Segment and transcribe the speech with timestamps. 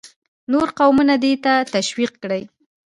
[0.51, 2.41] نور قومونه دې ته تشویق کړي.